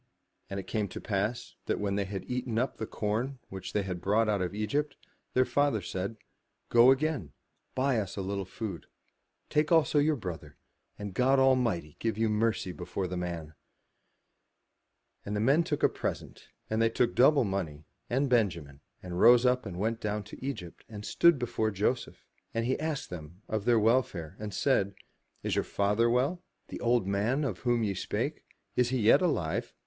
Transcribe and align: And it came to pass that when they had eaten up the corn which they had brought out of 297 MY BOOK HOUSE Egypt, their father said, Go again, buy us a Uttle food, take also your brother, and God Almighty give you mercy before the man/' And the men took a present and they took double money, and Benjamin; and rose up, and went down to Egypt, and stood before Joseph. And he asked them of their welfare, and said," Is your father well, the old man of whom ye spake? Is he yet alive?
And 0.49 0.59
it 0.59 0.65
came 0.65 0.87
to 0.87 0.99
pass 0.99 1.57
that 1.67 1.79
when 1.79 1.93
they 1.93 2.05
had 2.05 2.27
eaten 2.27 2.57
up 2.57 2.77
the 2.77 2.87
corn 2.87 3.37
which 3.49 3.71
they 3.71 3.83
had 3.83 4.01
brought 4.01 4.27
out 4.27 4.41
of 4.41 4.51
297 4.51 4.55
MY 4.55 4.61
BOOK 4.63 4.93
HOUSE 4.97 4.97
Egypt, 4.97 5.35
their 5.35 5.45
father 5.45 5.81
said, 5.83 6.17
Go 6.69 6.89
again, 6.89 7.33
buy 7.75 7.99
us 7.99 8.17
a 8.17 8.21
Uttle 8.21 8.47
food, 8.47 8.87
take 9.51 9.71
also 9.71 9.99
your 9.99 10.15
brother, 10.15 10.57
and 10.97 11.13
God 11.13 11.37
Almighty 11.37 11.97
give 11.99 12.17
you 12.17 12.29
mercy 12.29 12.71
before 12.71 13.05
the 13.05 13.15
man/' 13.15 13.53
And 15.23 15.35
the 15.35 15.39
men 15.39 15.63
took 15.63 15.83
a 15.83 15.87
present 15.87 16.47
and 16.67 16.81
they 16.81 16.89
took 16.89 17.13
double 17.13 17.43
money, 17.43 17.85
and 18.09 18.27
Benjamin; 18.27 18.79
and 19.03 19.19
rose 19.21 19.45
up, 19.45 19.67
and 19.67 19.77
went 19.77 20.01
down 20.01 20.23
to 20.23 20.43
Egypt, 20.43 20.83
and 20.89 21.05
stood 21.05 21.37
before 21.37 21.69
Joseph. 21.69 22.25
And 22.55 22.65
he 22.65 22.79
asked 22.79 23.11
them 23.11 23.43
of 23.47 23.65
their 23.65 23.79
welfare, 23.79 24.35
and 24.39 24.51
said," 24.51 24.95
Is 25.43 25.53
your 25.53 25.63
father 25.63 26.09
well, 26.09 26.41
the 26.69 26.79
old 26.81 27.05
man 27.05 27.43
of 27.43 27.59
whom 27.59 27.83
ye 27.83 27.93
spake? 27.93 28.43
Is 28.75 28.89
he 28.89 28.97
yet 29.01 29.21
alive? 29.21 29.75